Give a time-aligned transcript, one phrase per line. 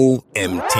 [0.00, 0.78] OMT.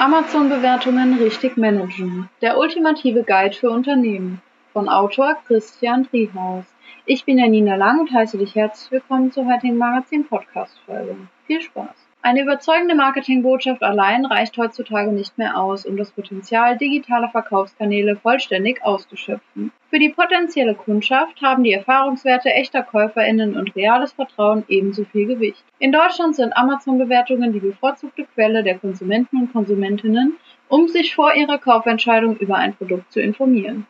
[0.00, 2.28] Amazon-Bewertungen richtig managen.
[2.42, 4.42] Der ultimative Guide für Unternehmen.
[4.72, 6.64] Von Autor Christian Driehaus.
[7.06, 11.16] Ich bin Janina Lang und heiße dich herzlich willkommen zur heutigen Magazin-Podcast-Folge.
[11.46, 12.07] Viel Spaß!
[12.20, 18.84] Eine überzeugende Marketingbotschaft allein reicht heutzutage nicht mehr aus, um das Potenzial digitaler Verkaufskanäle vollständig
[18.84, 19.70] auszuschöpfen.
[19.88, 25.64] Für die potenzielle Kundschaft haben die Erfahrungswerte echter KäuferInnen und reales Vertrauen ebenso viel Gewicht.
[25.78, 30.36] In Deutschland sind Amazon-Bewertungen die bevorzugte Quelle der Konsumenten und Konsumentinnen,
[30.68, 33.86] um sich vor ihrer Kaufentscheidung über ein Produkt zu informieren.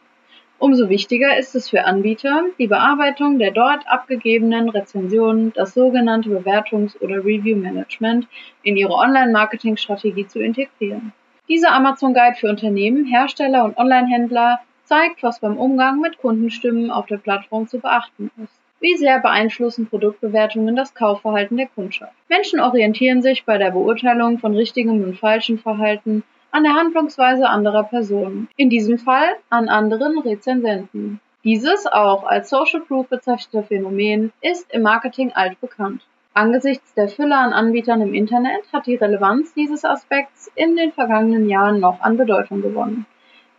[0.61, 7.01] Umso wichtiger ist es für Anbieter, die Bearbeitung der dort abgegebenen Rezensionen, das sogenannte Bewertungs-
[7.01, 8.27] oder Review-Management,
[8.65, 11.13] in ihre Online-Marketing-Strategie zu integrieren.
[11.49, 17.19] Dieser Amazon-Guide für Unternehmen, Hersteller und Online-Händler zeigt, was beim Umgang mit Kundenstimmen auf der
[17.19, 18.61] Plattform zu beachten ist.
[18.81, 22.13] Wie sehr beeinflussen Produktbewertungen das Kaufverhalten der Kundschaft?
[22.29, 27.85] Menschen orientieren sich bei der Beurteilung von richtigem und falschem Verhalten an der Handlungsweise anderer
[27.85, 31.21] Personen, in diesem Fall an anderen Rezensenten.
[31.45, 36.03] Dieses auch als Social Proof bezeichnete Phänomen ist im Marketing altbekannt.
[36.35, 41.49] Angesichts der Fülle an Anbietern im Internet hat die Relevanz dieses Aspekts in den vergangenen
[41.49, 43.07] Jahren noch an Bedeutung gewonnen.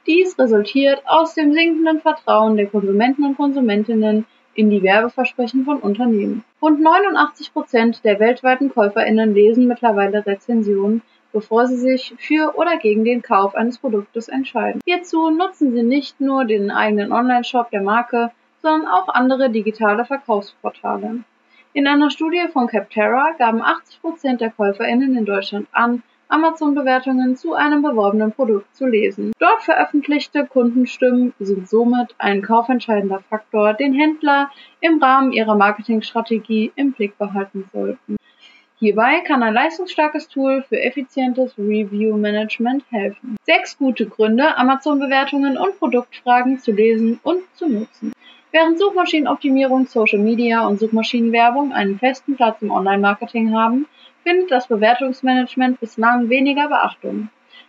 [0.08, 6.44] Dies resultiert aus dem sinkenden Vertrauen der Konsumenten und Konsumentinnen in die Werbeversprechen von Unternehmen.
[6.62, 11.02] Rund 89 Prozent der weltweiten KäuferInnen lesen mittlerweile Rezensionen,
[11.32, 14.82] bevor Sie sich für oder gegen den Kauf eines Produktes entscheiden.
[14.86, 21.24] Hierzu nutzen Sie nicht nur den eigenen Online-Shop der Marke, sondern auch andere digitale Verkaufsportale.
[21.74, 27.82] In einer Studie von Capterra gaben 80% der KäuferInnen in Deutschland an, Amazon-Bewertungen zu einem
[27.82, 29.34] beworbenen Produkt zu lesen.
[29.40, 36.92] Dort veröffentlichte Kundenstimmen sind somit ein kaufentscheidender Faktor, den Händler im Rahmen ihrer Marketingstrategie im
[36.92, 38.18] Blick behalten sollten.
[38.82, 43.36] Hierbei kann ein leistungsstarkes Tool für effizientes Review-Management helfen.
[43.44, 48.14] Sechs gute Gründe, Amazon-Bewertungen und Produktfragen zu lesen und zu nutzen.
[48.52, 53.86] Während Suchmaschinenoptimierung, Social Media und Suchmaschinenwerbung einen festen Platz im Online-Marketing haben,
[54.24, 57.28] findet das Bewertungsmanagement bislang weniger Beachtung.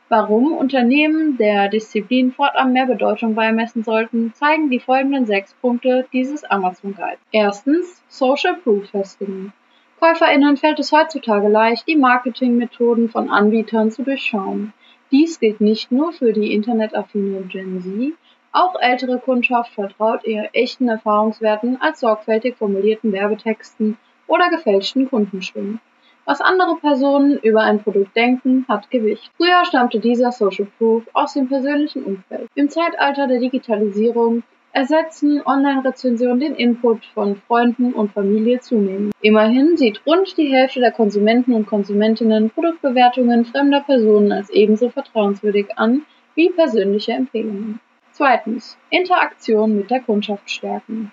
[0.09, 6.45] Warum Unternehmen der Disziplin fortan mehr Bedeutung beimessen sollten, zeigen die folgenden sechs Punkte dieses
[6.45, 7.19] Amazon Guides.
[7.33, 9.53] Erstens Social Proof festigen.
[10.01, 14.73] KäuferInnen fällt es heutzutage leicht, die Marketingmethoden von Anbietern zu durchschauen.
[15.11, 18.15] Dies gilt nicht nur für die internetaffine Gen Z,
[18.51, 25.81] auch ältere Kundschaft vertraut eher echten Erfahrungswerten als sorgfältig formulierten Werbetexten oder gefälschten Kundenstimmen.
[26.25, 29.31] Was andere Personen über ein Produkt denken, hat Gewicht.
[29.37, 32.49] Früher stammte dieser Social Proof aus dem persönlichen Umfeld.
[32.55, 39.13] Im Zeitalter der Digitalisierung ersetzen Online-Rezensionen den Input von Freunden und Familie zunehmend.
[39.21, 45.77] Immerhin sieht rund die Hälfte der Konsumenten und Konsumentinnen Produktbewertungen fremder Personen als ebenso vertrauenswürdig
[45.77, 46.03] an
[46.35, 47.81] wie persönliche Empfehlungen.
[48.13, 48.77] Zweitens.
[48.91, 51.11] Interaktion mit der Kundschaft stärken.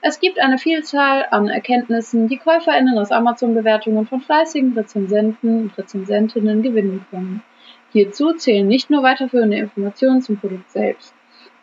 [0.00, 6.62] Es gibt eine Vielzahl an Erkenntnissen, die KäuferInnen aus Amazon-Bewertungen von fleißigen Rezensenten und Rezensentinnen
[6.62, 7.42] gewinnen können.
[7.92, 11.15] Hierzu zählen nicht nur weiterführende Informationen zum Produkt selbst.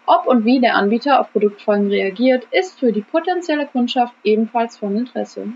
[0.06, 4.98] Ob und wie der Anbieter auf Produktfolgen reagiert, ist für die potenzielle Kundschaft ebenfalls von
[4.98, 5.54] Interesse.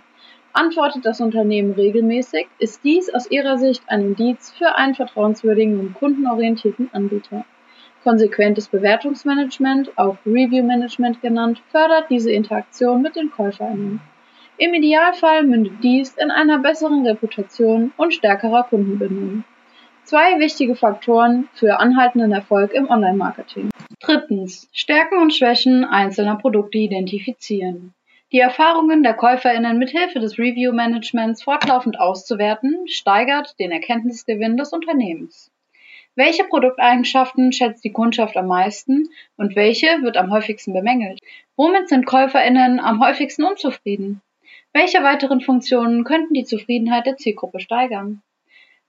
[0.54, 5.94] Antwortet das Unternehmen regelmäßig, ist dies aus ihrer Sicht ein Indiz für einen vertrauenswürdigen und
[5.96, 7.46] kundenorientierten Anbieter.
[8.04, 14.00] Konsequentes Bewertungsmanagement, auch Review Management genannt, fördert diese Interaktion mit den KäuferInnen.
[14.58, 19.44] Im Idealfall mündet dies in einer besseren Reputation und stärkerer Kundenbindung.
[20.08, 23.72] Zwei wichtige Faktoren für anhaltenden Erfolg im Online-Marketing.
[24.00, 24.70] Drittens.
[24.72, 27.94] Stärken und Schwächen einzelner Produkte identifizieren.
[28.32, 35.52] Die Erfahrungen der KäuferInnen mit Hilfe des Review-Managements fortlaufend auszuwerten, steigert den Erkenntnisgewinn des Unternehmens.
[36.16, 41.20] Welche Produkteigenschaften schätzt die Kundschaft am meisten und welche wird am häufigsten bemängelt?
[41.58, 44.22] Womit sind KäuferInnen am häufigsten unzufrieden?
[44.72, 48.22] Welche weiteren Funktionen könnten die Zufriedenheit der Zielgruppe steigern?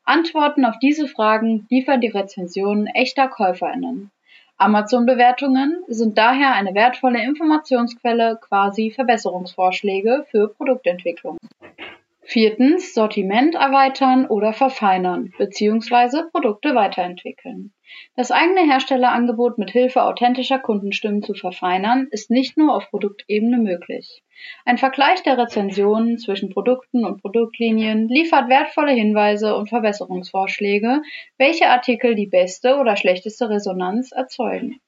[0.08, 4.10] Antworten auf diese Fragen liefern die Rezensionen echter KäuferInnen.
[4.56, 11.36] Amazon-Bewertungen sind daher eine wertvolle Informationsquelle, quasi Verbesserungsvorschläge für Produktentwicklung.
[12.30, 16.24] Viertens Sortiment erweitern oder verfeinern bzw.
[16.30, 17.72] Produkte weiterentwickeln.
[18.16, 24.22] Das eigene Herstellerangebot mit Hilfe authentischer Kundenstimmen zu verfeinern, ist nicht nur auf Produktebene möglich.
[24.66, 31.00] Ein Vergleich der Rezensionen zwischen Produkten und Produktlinien liefert wertvolle Hinweise und Verbesserungsvorschläge,
[31.38, 34.82] welche Artikel die beste oder schlechteste Resonanz erzeugen.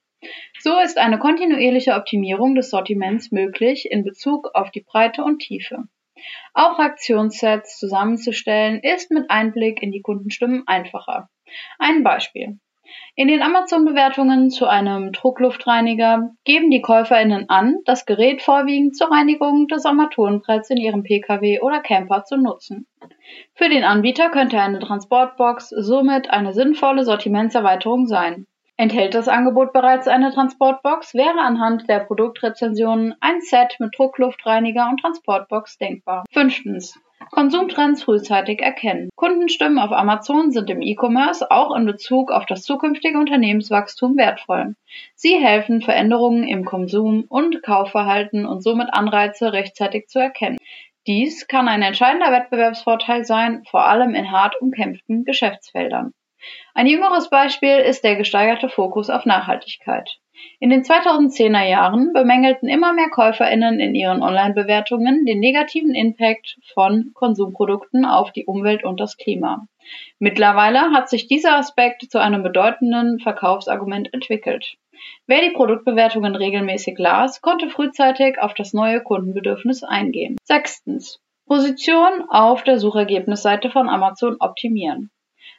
[0.59, 5.85] So ist eine kontinuierliche Optimierung des Sortiments möglich in Bezug auf die Breite und Tiefe.
[6.55, 11.29] Auch Aktionssets zusammenzustellen ist mit Einblick in die Kundenstimmen einfacher.
[11.79, 12.59] Ein Beispiel.
[13.15, 19.69] In den Amazon-Bewertungen zu einem Druckluftreiniger geben die KäuferInnen an, das Gerät vorwiegend zur Reinigung
[19.69, 22.87] des Armaturenbretts in ihrem Pkw oder Camper zu nutzen.
[23.55, 28.47] Für den Anbieter könnte eine Transportbox somit eine sinnvolle Sortimentserweiterung sein.
[28.81, 35.01] Enthält das Angebot bereits eine Transportbox, wäre anhand der Produktrezensionen ein Set mit Druckluftreiniger und
[35.01, 36.25] Transportbox denkbar.
[36.33, 36.99] Fünftens.
[37.31, 39.11] Konsumtrends frühzeitig erkennen.
[39.17, 44.75] Kundenstimmen auf Amazon sind im E-Commerce auch in Bezug auf das zukünftige Unternehmenswachstum wertvoll.
[45.15, 50.57] Sie helfen, Veränderungen im Konsum und Kaufverhalten und somit Anreize rechtzeitig zu erkennen.
[51.07, 56.15] Dies kann ein entscheidender Wettbewerbsvorteil sein, vor allem in hart umkämpften Geschäftsfeldern.
[56.75, 60.19] Ein jüngeres Beispiel ist der gesteigerte Fokus auf Nachhaltigkeit.
[60.59, 67.11] In den 2010er Jahren bemängelten immer mehr KäuferInnen in ihren Online-Bewertungen den negativen Impact von
[67.15, 69.67] Konsumprodukten auf die Umwelt und das Klima.
[70.19, 74.77] Mittlerweile hat sich dieser Aspekt zu einem bedeutenden Verkaufsargument entwickelt.
[75.27, 80.37] Wer die Produktbewertungen regelmäßig las, konnte frühzeitig auf das neue Kundenbedürfnis eingehen.
[80.45, 81.21] Sechstens.
[81.47, 85.11] Position auf der Suchergebnisseite von Amazon optimieren.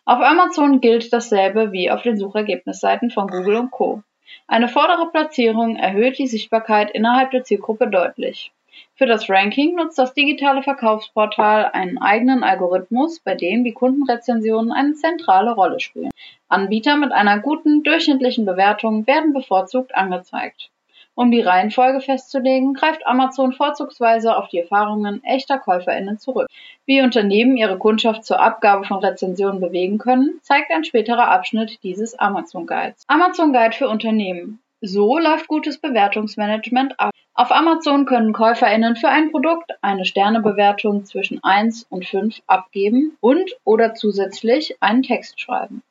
[0.04, 4.02] Auf Amazon gilt dasselbe wie auf den Suchergebnisseiten von Google und Co.
[4.48, 8.52] Eine vordere Platzierung erhöht die Sichtbarkeit innerhalb der Zielgruppe deutlich.
[8.96, 14.94] Für das Ranking nutzt das digitale Verkaufsportal einen eigenen Algorithmus, bei dem die Kundenrezensionen eine
[14.94, 16.12] zentrale Rolle spielen.
[16.48, 20.72] Anbieter mit einer guten durchschnittlichen Bewertung werden bevorzugt angezeigt.
[21.22, 26.48] Um die Reihenfolge festzulegen, greift Amazon vorzugsweise auf die Erfahrungen echter KäuferInnen zurück.
[26.88, 32.18] Wie Unternehmen ihre Kundschaft zur Abgabe von Rezensionen bewegen können, zeigt ein späterer Abschnitt dieses
[32.18, 33.04] Amazon Guides.
[33.06, 34.64] Amazon Guide für Unternehmen.
[34.84, 37.12] So läuft gutes Bewertungsmanagement ab.
[37.36, 43.52] Auf Amazon können KäuferInnen für ein Produkt eine Sternebewertung zwischen 1 und 5 abgeben und
[43.64, 45.84] oder zusätzlich einen Text schreiben.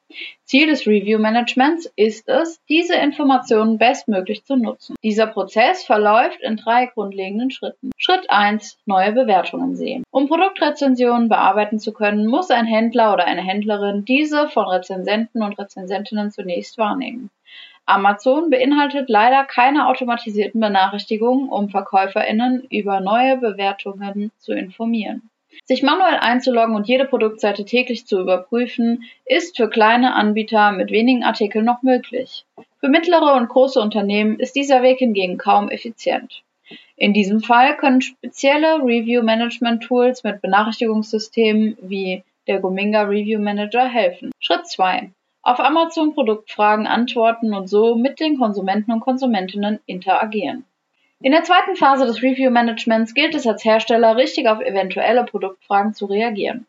[0.44, 4.96] Ziel des Review-Managements ist es, diese Informationen bestmöglich zu nutzen.
[5.04, 7.92] Dieser Prozess verläuft in drei grundlegenden Schritten.
[7.96, 8.76] Schritt 1.
[8.86, 10.02] Neue Bewertungen sehen.
[10.10, 15.56] Um Produktrezensionen bearbeiten zu können, muss ein Händler oder eine Händlerin diese von Rezensenten und
[15.60, 17.30] Rezensentinnen zunächst wahrnehmen.
[17.86, 25.28] Amazon beinhaltet leider keine automatisierten Benachrichtigungen, um VerkäuferInnen über neue Bewertungen zu informieren.
[25.64, 31.24] Sich manuell einzuloggen und jede Produktseite täglich zu überprüfen, ist für kleine Anbieter mit wenigen
[31.24, 32.44] Artikeln noch möglich.
[32.78, 36.42] Für mittlere und große Unternehmen ist dieser Weg hingegen kaum effizient.
[36.96, 43.88] In diesem Fall können spezielle Review Management Tools mit Benachrichtigungssystemen wie der Gominga Review Manager
[43.88, 44.30] helfen.
[44.38, 45.10] Schritt 2.
[45.42, 50.66] Auf Amazon Produktfragen antworten und so mit den Konsumenten und Konsumentinnen interagieren.
[51.22, 56.06] In der zweiten Phase des Review-Managements gilt es als Hersteller, richtig auf eventuelle Produktfragen zu
[56.06, 56.66] reagieren.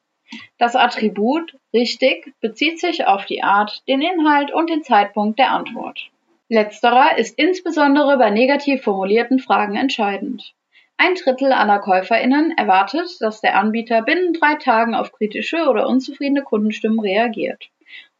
[0.57, 6.09] Das Attribut richtig bezieht sich auf die Art, den Inhalt und den Zeitpunkt der Antwort.
[6.47, 10.53] Letzterer ist insbesondere bei negativ formulierten Fragen entscheidend.
[10.95, 16.44] Ein Drittel aller KäuferInnen erwartet, dass der Anbieter binnen drei Tagen auf kritische oder unzufriedene
[16.44, 17.70] Kundenstimmen reagiert.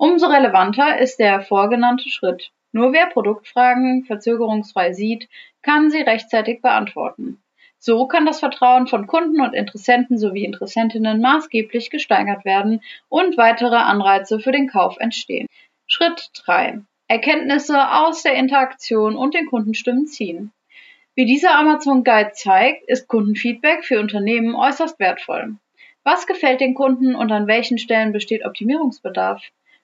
[0.04, 2.50] Umso relevanter ist der vorgenannte Schritt.
[2.72, 5.30] Nur wer Produktfragen verzögerungsfrei sieht,
[5.62, 7.40] kann sie rechtzeitig beantworten.
[7.78, 13.76] So kann das Vertrauen von Kunden und Interessenten sowie Interessentinnen maßgeblich gesteigert werden und weitere
[13.76, 15.46] Anreize für den Kauf entstehen.
[15.86, 16.82] Schritt 3.
[17.08, 20.52] Erkenntnisse aus der Interaktion und den Kundenstimmen ziehen.
[21.14, 25.58] Wie dieser Amazon Guide zeigt, ist Kundenfeedback für Unternehmen äußerst wertvoll.
[26.04, 29.44] Was gefällt den Kunden und an welchen Stellen besteht Optimierungsbedarf?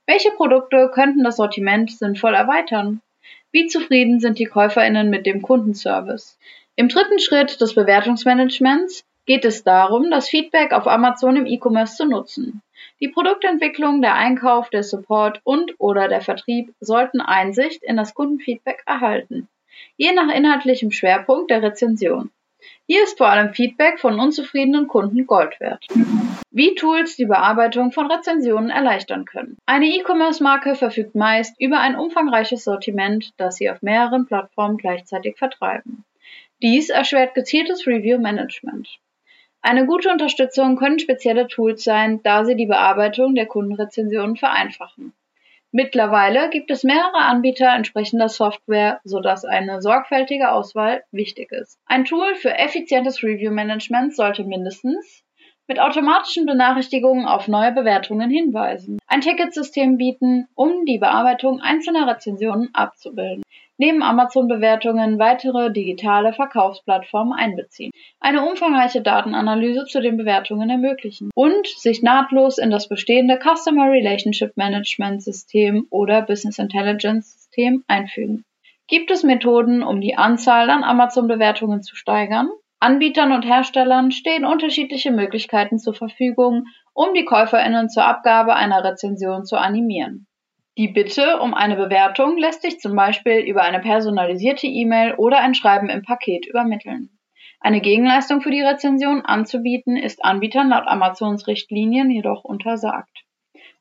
[0.10, 3.02] Welche Produkte könnten das Sortiment sinnvoll erweitern?
[3.52, 6.40] Wie zufrieden sind die KäuferInnen mit dem Kundenservice?
[6.78, 12.06] Im dritten Schritt des Bewertungsmanagements geht es darum, das Feedback auf Amazon im E-Commerce zu
[12.06, 12.62] nutzen.
[13.02, 18.84] Die Produktentwicklung, der Einkauf, der Support und oder der Vertrieb sollten Einsicht in das Kundenfeedback
[18.86, 19.50] erhalten,
[19.98, 22.32] je nach inhaltlichem Schwerpunkt der Rezension.
[22.86, 25.86] Hier ist vor allem Feedback von unzufriedenen Kunden Gold wert.
[26.52, 29.58] Wie Tools die Bearbeitung von Rezensionen erleichtern können.
[29.66, 36.06] Eine E-Commerce-Marke verfügt meist über ein umfangreiches Sortiment, das sie auf mehreren Plattformen gleichzeitig vertreiben.
[36.62, 39.00] Dies erschwert gezieltes Review-Management.
[39.62, 45.14] Eine gute Unterstützung können spezielle Tools sein, da sie die Bearbeitung der Kundenrezensionen vereinfachen.
[45.72, 51.78] Mittlerweile gibt es mehrere Anbieter entsprechender Software, sodass eine sorgfältige Auswahl wichtig ist.
[51.86, 55.24] Ein Tool für effizientes Review Management sollte mindestens
[55.68, 62.70] mit automatischen Benachrichtigungen auf neue Bewertungen hinweisen, ein Ticketsystem bieten, um die Bearbeitung einzelner Rezensionen
[62.74, 63.44] abzubilden,
[63.78, 72.02] neben Amazon-Bewertungen weitere digitale Verkaufsplattformen einbeziehen, eine umfangreiche Datenanalyse zu den Bewertungen ermöglichen und sich
[72.02, 78.44] nahtlos in das bestehende Customer Relationship Management System oder Business Intelligence System einfügen.
[78.88, 82.50] Gibt es Methoden, um die Anzahl an Amazon-Bewertungen zu steigern?
[82.80, 89.46] Anbietern und Herstellern stehen unterschiedliche Möglichkeiten zur Verfügung, um die Käuferinnen zur Abgabe einer Rezension
[89.46, 90.28] zu animieren.
[90.78, 95.56] Die Bitte um eine Bewertung lässt sich zum Beispiel über eine personalisierte E-Mail oder ein
[95.56, 97.18] Schreiben im Paket übermitteln.
[97.60, 103.27] Eine Gegenleistung für die Rezension anzubieten, ist Anbietern laut Amazons Richtlinien jedoch untersagt.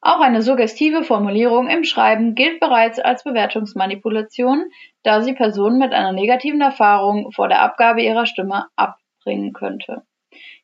[0.06, 4.70] Auch eine suggestive Formulierung im Schreiben gilt bereits als Bewertungsmanipulation,
[5.02, 10.02] da sie Personen mit einer negativen Erfahrung vor der Abgabe ihrer Stimme abbringen könnte.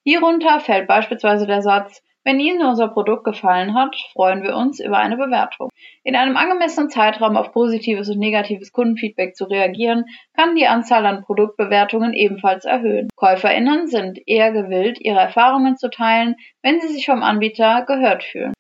[0.05, 4.99] Hierunter fällt beispielsweise der Satz wenn Ihnen unser Produkt gefallen hat, freuen wir uns über
[4.99, 5.71] eine Bewertung.
[6.05, 10.05] In einem angemessenen Zeitraum auf positives und negatives Kundenfeedback zu reagieren,
[10.37, 13.09] kann die Anzahl an Produktbewertungen ebenfalls erhöhen.
[13.17, 18.53] KäuferInnen sind eher gewillt, ihre Erfahrungen zu teilen, wenn sie sich vom Anbieter gehört fühlen.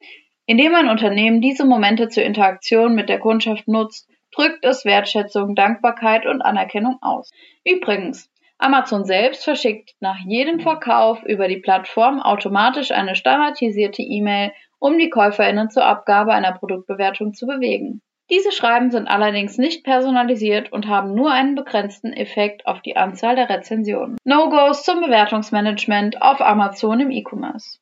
[0.53, 4.07] Indem ein Unternehmen diese Momente zur Interaktion mit der Kundschaft nutzt,
[4.37, 7.31] drückt es Wertschätzung, Dankbarkeit und Anerkennung aus.
[7.65, 14.99] Übrigens, Amazon selbst verschickt nach jedem Verkauf über die Plattform automatisch eine standardisierte E-Mail, um
[14.99, 18.03] die Käuferinnen zur Abgabe einer Produktbewertung zu bewegen.
[18.29, 23.37] Diese Schreiben sind allerdings nicht personalisiert und haben nur einen begrenzten Effekt auf die Anzahl
[23.37, 24.19] der Rezensionen.
[24.25, 27.79] No-Gos zum Bewertungsmanagement auf Amazon im E-Commerce.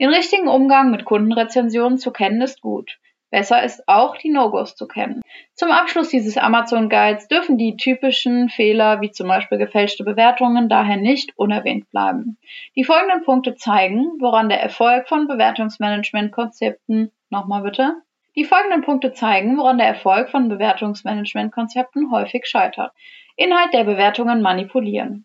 [0.00, 2.98] Den richtigen Umgang mit Kundenrezensionen zu kennen ist gut.
[3.30, 5.20] Besser ist auch, die No-Gos zu kennen.
[5.54, 10.96] Zum Abschluss dieses Amazon Guides dürfen die typischen Fehler wie zum Beispiel gefälschte Bewertungen daher
[10.96, 12.38] nicht unerwähnt bleiben.
[12.76, 17.96] Die folgenden Punkte zeigen, woran der Erfolg von Bewertungsmanagementkonzepten nochmal bitte.
[18.36, 22.92] Die folgenden Punkte zeigen, woran der Erfolg von Bewertungsmanagementkonzepten häufig scheitert.
[23.36, 25.24] Inhalt der Bewertungen manipulieren.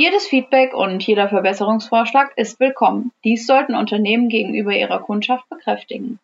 [0.00, 3.12] Jedes Feedback und jeder Verbesserungsvorschlag ist willkommen.
[3.22, 6.18] Dies sollten Unternehmen gegenüber ihrer Kundschaft bekräftigen.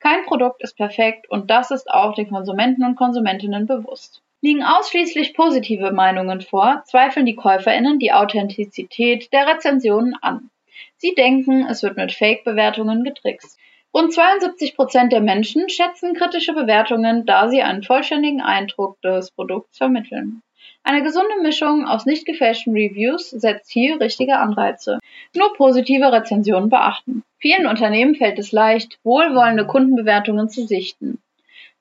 [0.00, 4.20] Kein Produkt ist perfekt und das ist auch den Konsumenten und Konsumentinnen bewusst.
[4.42, 10.50] Liegen ausschließlich positive Meinungen vor, zweifeln die Käuferinnen die Authentizität der Rezensionen an.
[10.98, 13.58] Sie denken, es wird mit Fake-Bewertungen getrickst.
[13.94, 19.78] Rund 72 Prozent der Menschen schätzen kritische Bewertungen, da sie einen vollständigen Eindruck des Produkts
[19.78, 20.42] vermitteln.
[20.84, 24.98] Eine gesunde Mischung aus nicht gefälschten Reviews setzt hier richtige Anreize.
[25.34, 27.22] Nur positive Rezensionen beachten.
[27.38, 31.18] Vielen Unternehmen fällt es leicht, wohlwollende Kundenbewertungen zu sichten.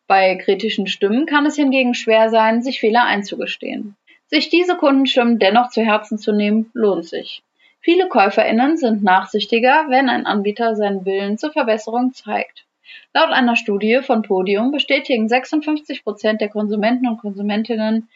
[0.08, 3.96] Bei kritischen Stimmen kann es hingegen schwer sein, sich Fehler einzugestehen.
[4.27, 7.41] Sich diese Kundenstimmen dennoch zu Herzen zu nehmen, lohnt sich.
[7.79, 12.65] Viele KäuferInnen sind nachsichtiger, wenn ein Anbieter seinen Willen zur Verbesserung zeigt.
[13.13, 18.08] Laut einer Studie von Podium bestätigen 56 Prozent der Konsumenten und Konsumentinnen,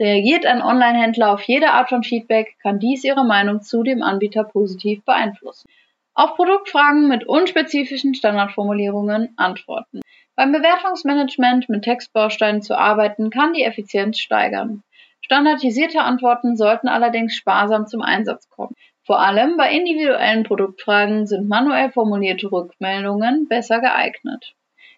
[0.00, 4.42] Reagiert ein Onlinehändler auf jede Art von Feedback, kann dies ihre Meinung zu dem Anbieter
[4.42, 5.68] positiv beeinflussen.
[6.14, 10.00] Auf Produktfragen mit unspezifischen Standardformulierungen antworten.
[10.34, 14.82] Beim Bewertungsmanagement mit Textbausteinen zu arbeiten, kann die Effizienz steigern.
[15.20, 18.74] Standardisierte Antworten sollten allerdings sparsam zum Einsatz kommen.
[19.04, 24.54] Vor allem bei individuellen Produktfragen sind manuell formulierte Rückmeldungen besser geeignet.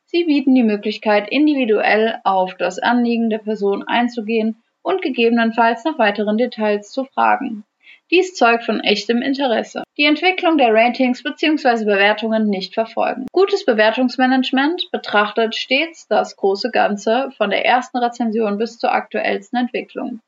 [0.06, 6.38] Sie bieten die Möglichkeit, individuell auf das Anliegen der Person einzugehen und gegebenenfalls nach weiteren
[6.38, 7.64] Details zu fragen.
[8.12, 9.82] Dies zeugt von echtem Interesse.
[9.96, 11.84] Die Entwicklung der Ratings bzw.
[11.84, 13.26] Bewertungen nicht verfolgen.
[13.32, 20.20] Gutes Bewertungsmanagement betrachtet stets das große Ganze von der ersten Rezension bis zur aktuellsten Entwicklung.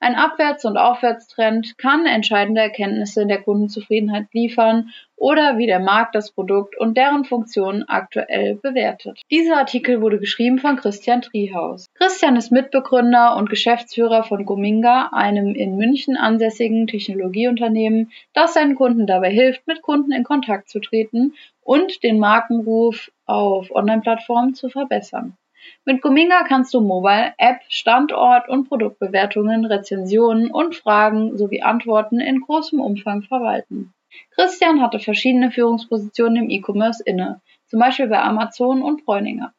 [0.00, 6.14] Ein Abwärts- und Aufwärtstrend kann entscheidende Erkenntnisse in der Kundenzufriedenheit liefern oder wie der Markt
[6.14, 9.22] das Produkt und deren Funktionen aktuell bewertet.
[9.30, 11.86] Dieser Artikel wurde geschrieben von Christian Triehaus.
[11.94, 19.06] Christian ist Mitbegründer und Geschäftsführer von Gominga, einem in München ansässigen Technologieunternehmen, das seinen Kunden
[19.06, 25.36] dabei hilft, mit Kunden in Kontakt zu treten und den Markenruf auf Online-Plattformen zu verbessern.
[25.84, 32.40] Mit Gominga kannst du Mobile, App, Standort und Produktbewertungen, Rezensionen und Fragen sowie Antworten in
[32.40, 33.92] großem Umfang verwalten.
[34.30, 39.52] Christian hatte verschiedene Führungspositionen im E-Commerce inne, zum Beispiel bei Amazon und Bräuninger.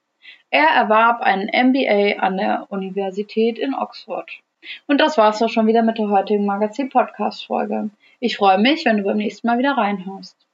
[0.49, 4.31] Er erwarb einen MBA an der Universität in Oxford.
[4.87, 7.89] Und das war's auch schon wieder mit der heutigen Magazin-Podcast-Folge.
[8.19, 10.46] Ich freue mich, wenn du beim nächsten Mal wieder reinhörst.